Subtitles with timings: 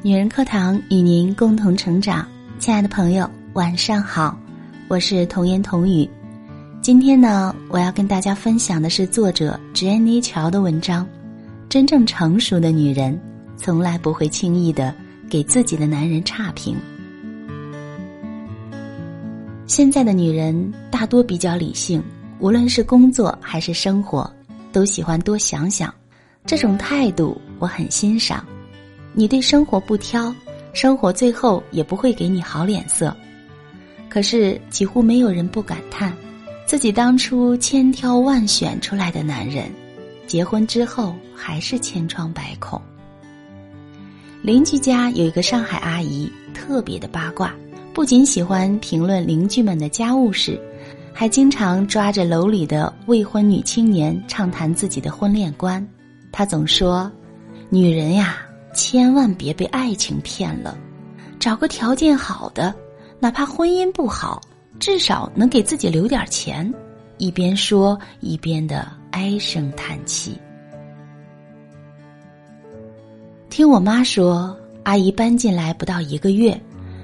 [0.00, 2.24] 女人课堂与您共同成长，
[2.60, 4.38] 亲爱的朋友，晚上好，
[4.86, 6.08] 我是童言童语。
[6.80, 11.04] 今天呢，我要跟大家分享的是作者 Jenny 乔的文章。
[11.68, 13.20] 真正成熟的女人，
[13.56, 14.94] 从来不会轻易的
[15.28, 16.76] 给自己的男人差评。
[19.66, 22.00] 现在的女人大多比较理性，
[22.38, 24.32] 无论是工作还是生活，
[24.70, 25.92] 都喜欢多想想。
[26.46, 28.46] 这种态度我很欣赏。
[29.18, 30.32] 你对生活不挑，
[30.72, 33.12] 生活最后也不会给你好脸色。
[34.08, 36.16] 可是几乎没有人不感叹，
[36.66, 39.72] 自己当初千挑万选出来的男人，
[40.28, 42.80] 结婚之后还是千疮百孔。
[44.40, 47.52] 邻居家有一个上海阿姨，特别的八卦，
[47.92, 50.56] 不仅喜欢评论邻居们的家务事，
[51.12, 55.84] 还经常抓着楼里的未婚女青年畅谈自己的婚恋观。
[56.30, 57.10] 她总说
[57.68, 58.42] ：“女人呀。”
[58.74, 60.78] 千万别被爱情骗了，
[61.38, 62.74] 找个条件好的，
[63.18, 64.40] 哪怕婚姻不好，
[64.78, 66.72] 至少能给自己留点钱。
[67.16, 70.38] 一边说一边的唉声叹气。
[73.50, 76.60] 听我妈说，阿姨搬进来不到一个月，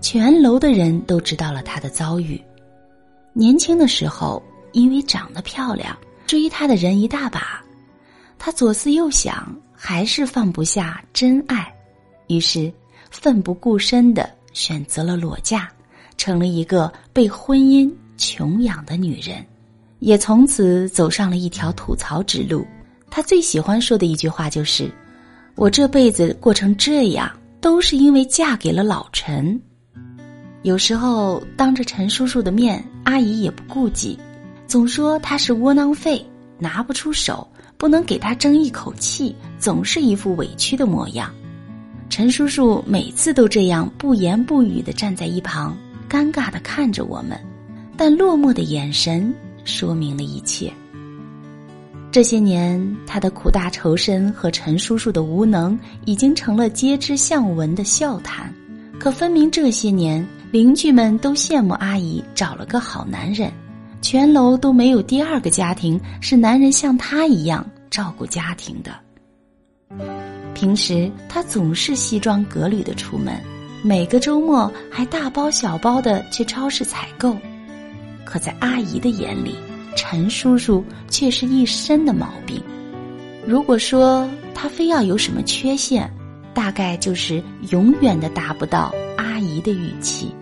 [0.00, 2.40] 全楼的人都知道了她的遭遇。
[3.32, 4.40] 年轻的时候，
[4.72, 7.60] 因为长得漂亮，追她的人一大把，
[8.38, 9.52] 她左思右想。
[9.76, 11.72] 还是放不下真爱，
[12.28, 12.72] 于是
[13.10, 15.68] 奋不顾身的选择了裸嫁，
[16.16, 19.44] 成了一个被婚姻穷养的女人，
[19.98, 22.66] 也从此走上了一条吐槽之路。
[23.10, 24.90] 她最喜欢说的一句话就是
[25.54, 29.60] ：“我这辈子过成这样，都是因为嫁给了老陈。”
[30.62, 34.18] 有时候当着陈叔叔的面，阿姨也不顾忌，
[34.66, 36.24] 总说他是窝囊废，
[36.58, 37.46] 拿不出手。
[37.78, 41.30] 不能给他争一口气，总是一副委屈的模样。
[42.08, 45.76] 陈叔叔每次都这样不言不语的站在一旁，
[46.08, 47.38] 尴尬的看着我们，
[47.96, 49.34] 但落寞的眼神
[49.64, 50.72] 说明了一切。
[52.12, 58.50] 这些年，他的苦大仇深和陈叔叔的无能已经成了街知巷闻的笑谈。
[58.98, 63.52] 可分明这些年，邻居们都羡慕阿姨找了个好男人。
[64.08, 68.92] 全楼都没有第二个家庭是男人像他一样照顾家庭的。
[70.54, 73.34] 平时他总是西装革履的出门，
[73.82, 77.36] 每个周末还大包小包的去超市采购。
[78.24, 79.56] 可在阿姨的眼里，
[79.96, 82.62] 陈叔叔却是一身的毛病。
[83.44, 86.08] 如果说他非要有什么缺陷，
[86.54, 87.42] 大概就是
[87.72, 90.32] 永远的达不到阿姨的预期。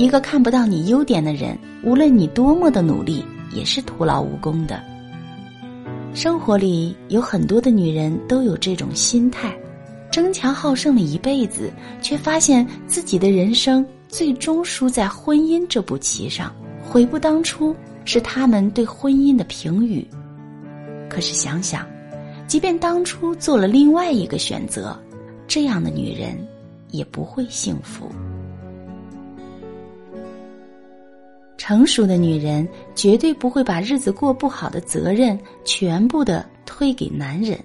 [0.00, 3.22] 一个看不到你优点的人，无论你多么的努力，
[3.52, 4.82] 也是徒劳无功的。
[6.14, 9.54] 生活里有很多的女人都有这种心态，
[10.10, 16.50] 争强好胜了一辈子，却发现自己的人生最终输在婚姻这步棋上，
[16.82, 20.08] 悔不当初，是他们对婚姻的评语。
[21.10, 21.86] 可是想想，
[22.46, 24.98] 即便当初做了另外一个选择，
[25.46, 26.38] 这样的女人
[26.90, 28.10] 也不会幸福。
[31.62, 37.60] 成熟的女人绝对不会把日子过不好的责任全部的推给男人。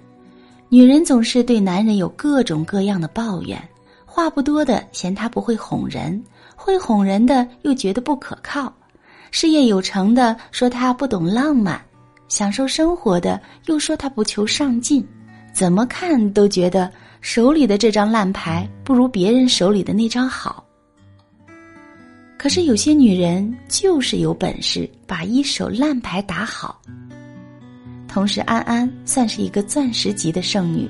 [0.68, 3.58] 女人总是对男人有各种各样的抱怨，
[4.04, 6.22] 话不多的嫌他不会哄人，
[6.54, 8.70] 会哄人的又觉得不可靠，
[9.30, 11.80] 事业有成的说他不懂浪漫，
[12.28, 15.02] 享受生活的又说他不求上进，
[15.54, 16.92] 怎么看都觉得
[17.22, 20.65] 手里的这张烂牌不如别人手里的那张好。
[22.38, 26.80] 可是有些女人就是有本事把一手烂牌打好。
[28.06, 30.88] 同时，安安算是一个钻石级的剩女，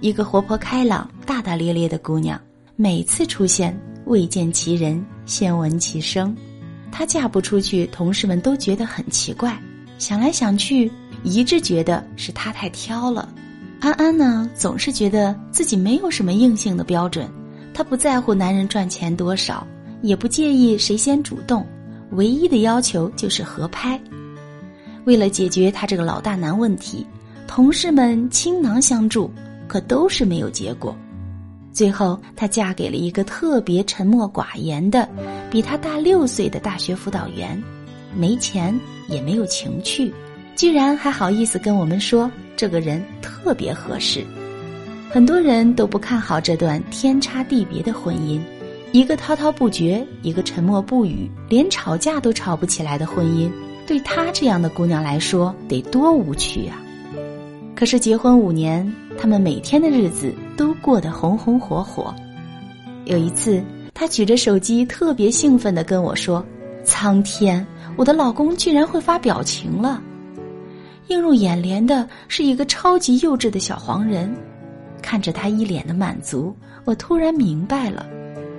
[0.00, 2.40] 一个活泼开朗、大大咧咧的姑娘。
[2.74, 6.34] 每次出现，未见其人，先闻其声。
[6.90, 9.56] 她嫁不出去，同事们都觉得很奇怪。
[9.98, 10.90] 想来想去，
[11.22, 13.28] 一致觉得是她太挑了。
[13.80, 17.28] 安安呢，总是觉得自己没有什么硬性的标准，
[17.72, 19.64] 她不在乎男人赚钱多少。
[20.02, 21.66] 也不介意谁先主动，
[22.10, 23.98] 唯一的要求就是合拍。
[25.04, 27.06] 为了解决他这个老大难问题，
[27.46, 29.30] 同事们倾囊相助，
[29.66, 30.96] 可都是没有结果。
[31.72, 35.08] 最后，她嫁给了一个特别沉默寡言的、
[35.50, 37.60] 比她大六岁的大学辅导员，
[38.14, 38.78] 没钱
[39.08, 40.12] 也没有情趣，
[40.54, 44.22] 居然还好意思跟我们说这个人特别合适。
[45.10, 48.38] 很多人都不看好这段天差地别的婚姻。
[48.92, 53.50] 一个滔滔不绝，一个沉默不语，连吵架都吵不起来的婚姻，
[53.86, 56.78] 对她这样的姑娘来说得多无趣啊！
[57.74, 62.14] 可是结婚五年，他们每天的日子都过得红红火火。
[63.06, 66.44] 有一次，她举着手机，特别兴奋地跟我说
[66.84, 67.66] ：“苍天，
[67.96, 70.02] 我的老公居然会发表情了！”
[71.08, 74.30] 映入眼帘的是一个超级幼稚的小黄人。
[75.00, 76.54] 看着他一脸的满足，
[76.84, 78.06] 我突然明白了，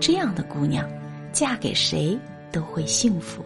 [0.06, 0.86] 这样的姑娘，
[1.32, 2.20] 嫁给谁
[2.52, 3.42] 都会幸福。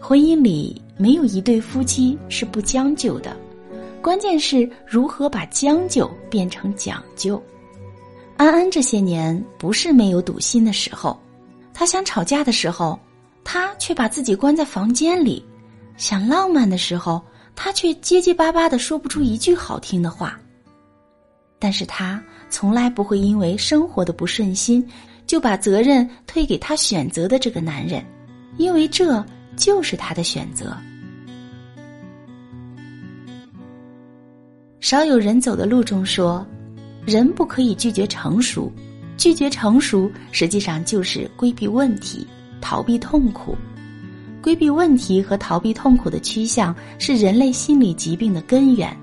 [0.00, 3.36] 婚姻里没有一对夫妻是不将就的，
[4.00, 7.42] 关键是如何把将就变成讲究。
[8.38, 11.20] 安安这些年不是没有赌心的时候，
[11.74, 12.98] 她想吵架的时候，
[13.44, 15.44] 他却把自己关在房间里；
[15.98, 17.20] 想浪漫的时候，
[17.54, 20.40] 他却结结巴巴的说不出一句好听的话。
[21.58, 22.22] 但是他
[22.56, 24.82] 从来不会因为生活的不顺心，
[25.26, 28.02] 就把责任推给他选择的这个男人，
[28.56, 29.22] 因为这
[29.56, 30.74] 就是他的选择。
[34.80, 36.46] 少有人走的路中说，
[37.04, 38.72] 人不可以拒绝成熟，
[39.18, 42.26] 拒绝成熟实际上就是规避问题、
[42.62, 43.54] 逃避痛苦。
[44.40, 48.96] 规避问题和逃避痛苦的趋向是人类心理疾病的根源。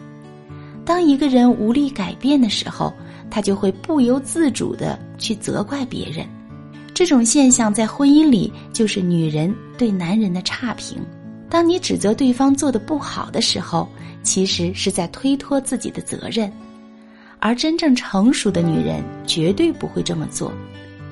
[0.86, 2.94] 当一个人无力改变的时候，
[3.32, 6.28] 他就会不由自主的去责怪别人。
[6.94, 10.98] 这种现象在婚姻里就是女人对男人的差评。
[11.50, 13.88] 当你指责对方做的不好的时候，
[14.24, 16.52] 其实是在推脱自己的责任。
[17.40, 20.52] 而真正成熟的女人绝对不会这么做。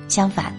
[0.06, 0.54] 相反，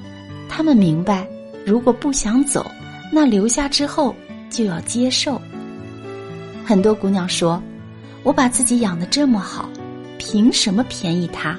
[0.50, 1.28] 她们明白，
[1.66, 2.66] 如果不想走，
[3.12, 4.16] 那留下之后
[4.50, 5.40] 就要接受。
[6.66, 7.62] 很多姑娘说。
[8.24, 9.70] 我把自己养的这么好，
[10.18, 11.58] 凭什么便宜他？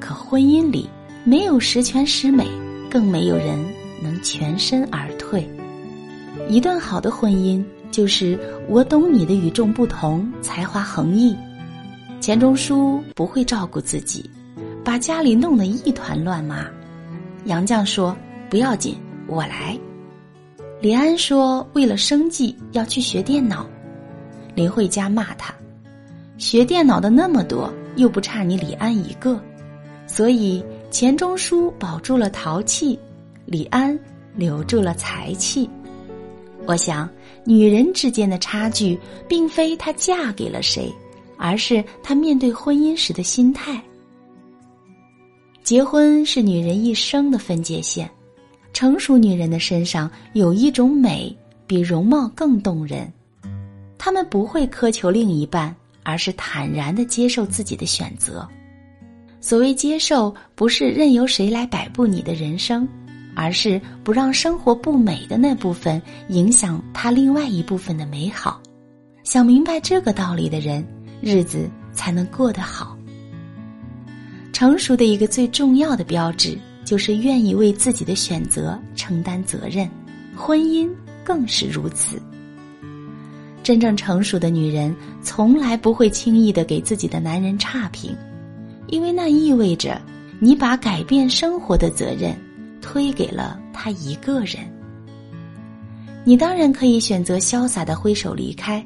[0.00, 0.88] 可婚姻里
[1.24, 2.46] 没有十全十美，
[2.90, 3.58] 更没有人
[4.02, 5.48] 能全身而退。
[6.48, 8.38] 一段好的婚姻就是
[8.68, 11.36] 我懂你的与众不同，才华横溢。
[12.20, 14.28] 钱钟书不会照顾自己，
[14.84, 16.66] 把家里弄得一团乱麻。
[17.44, 18.16] 杨绛说
[18.50, 18.96] 不要紧，
[19.28, 19.78] 我来。
[20.80, 23.64] 李安说为了生计要去学电脑，
[24.56, 25.54] 林慧嘉骂他。
[26.38, 29.42] 学电脑的那么多，又不差你李安一个，
[30.06, 32.96] 所以钱钟书保住了淘气，
[33.44, 33.98] 李安
[34.36, 35.68] 留住了才气。
[36.64, 37.10] 我想，
[37.44, 38.96] 女人之间的差距，
[39.28, 40.94] 并非她嫁给了谁，
[41.36, 43.82] 而是她面对婚姻时的心态。
[45.64, 48.08] 结婚是女人一生的分界线，
[48.72, 51.36] 成熟女人的身上有一种美，
[51.66, 53.12] 比容貌更动人，
[53.98, 55.74] 她们不会苛求另一半。
[56.08, 58.48] 而是坦然的接受自己的选择。
[59.42, 62.88] 所谓接受，不是任由谁来摆布你的人生，
[63.34, 68.58] 而是不让生活不美的那部分影响他另外一部分的美好。
[69.22, 70.82] 想明白这个道理的人，
[71.20, 72.96] 日子才能过得好。
[74.50, 76.56] 成熟的一个最重要的标志，
[76.86, 79.86] 就是愿意为自己的选择承担责任。
[80.34, 80.88] 婚姻
[81.22, 82.18] 更是如此。
[83.62, 88.16] 真正成熟的女人从来不会轻易的给自己的男人差评，
[88.86, 90.00] 因为那意味着
[90.40, 92.34] 你把改变生活的责任
[92.80, 94.56] 推给了他一个人。
[96.24, 98.84] 你当然可以选择潇洒的挥手离开，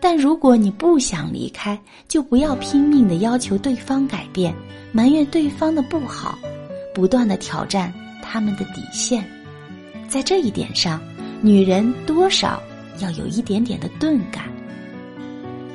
[0.00, 4.54] 但如果你不想离开，就不要拼命的要求对方改变，
[4.92, 6.38] 埋怨对方的不好，
[6.94, 9.24] 不断的挑战他们的底线。
[10.08, 11.00] 在这一点上，
[11.40, 12.62] 女人多少。
[12.98, 14.44] 要有一点点的钝感，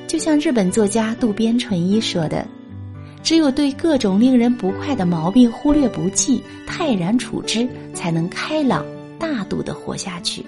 [0.08, 2.48] 就像日本作家渡边淳一说的
[3.24, 8.86] ：“只有对各种令人不快的毛病忽略不计、泰然处之，才能开朗
[9.18, 10.46] 大度的活下去。”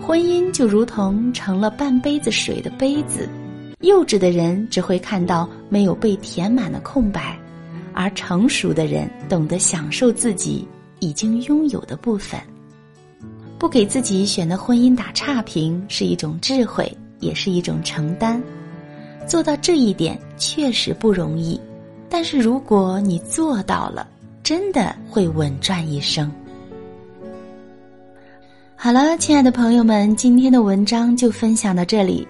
[0.00, 3.28] 婚姻就如同成了半杯子水的杯子，
[3.80, 7.38] 幼稚的人只会看到没有被填满的空白，
[7.92, 10.66] 而成熟的人懂得享受自己
[10.98, 12.40] 已经拥有的部分。
[13.62, 18.42] 不给自己选的婚姻打差评是一种智慧，也是一种承担。
[19.24, 21.60] 做到这一点确实不容易，
[22.08, 24.08] 但是如果你做到了，
[24.42, 26.28] 真的会稳赚一生。
[28.74, 32.26] 好了，亲爱的朋友们，今天的文章就分享到这里。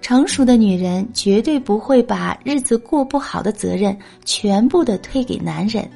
[0.00, 5.86] 成熟的女人绝对不会把日子过不好的责任全部的推给男人，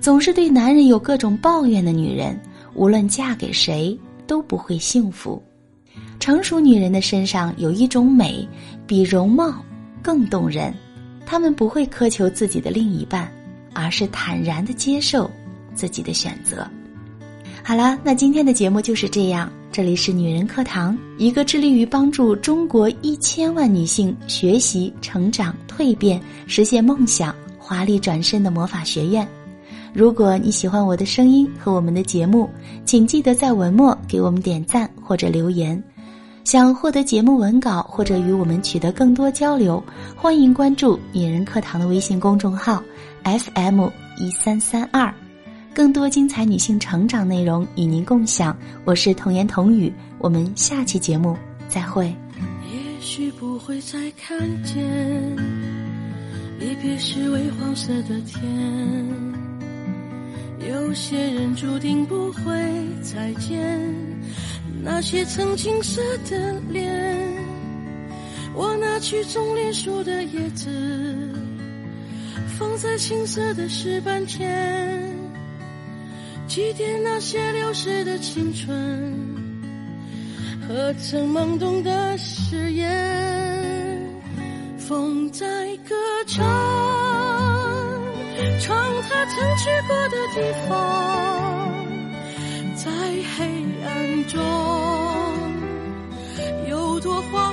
[0.00, 2.36] 总是对男人有各种抱怨的女人。
[2.74, 5.42] 无论嫁给谁都不会幸福。
[6.18, 8.48] 成熟女人的身上有一种美，
[8.86, 9.64] 比容貌
[10.00, 10.72] 更动人。
[11.26, 13.30] 她们不会苛求自己的另一半，
[13.72, 15.30] 而是坦然的接受
[15.74, 16.66] 自己的选择。
[17.64, 19.50] 好了，那今天的节目就是这样。
[19.70, 29.26] 这里是女人课堂，一个致力于帮助中国一千万女性学习、成长、蜕变、实现梦想、华丽转身的魔法学院。
[29.94, 32.48] 如果你喜欢我的声音和我们的节目，
[32.84, 35.82] 请记得在文末给我们点赞或者留言。
[36.44, 39.82] 想获得节目文稿或者与我们取得更多交流，
[40.16, 42.82] 欢迎关注“女人课堂”的微信公众号
[43.22, 45.12] FM 一三三二。
[45.74, 51.36] 更多精彩女性成长内容与您共享，我是童言童语，我们下期节目
[51.68, 52.06] 再会。
[52.06, 55.36] 也许不会再看见，
[56.58, 59.31] 离别时微黄色的天，
[60.68, 62.42] 有些人注定不会
[63.02, 63.80] 再见，
[64.82, 66.00] 那些曾青涩
[66.30, 66.90] 的脸，
[68.54, 70.70] 我拿去种莲树的叶子，
[72.58, 75.10] 放在青涩的石板前。
[76.46, 79.02] 祭奠那些流逝的青春，
[80.68, 83.98] 和曾懵懂的誓言。
[84.78, 85.46] 风在
[85.88, 85.94] 歌
[86.26, 86.44] 唱，
[88.62, 90.36] 唱他曾去过的地
[90.68, 90.70] 方，
[92.76, 92.84] 在
[93.36, 93.44] 黑
[93.84, 94.40] 暗中，
[96.68, 97.50] 有朵花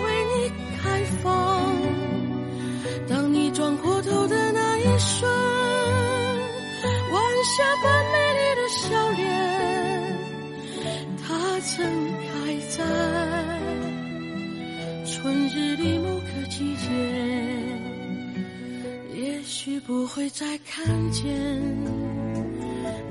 [19.89, 21.25] 不会再看见。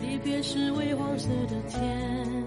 [0.00, 2.44] 离别时微黄色的天，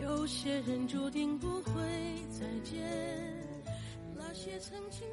[0.00, 1.72] 有些人注定不会
[2.30, 2.80] 再见。
[4.14, 5.04] 那些曾经。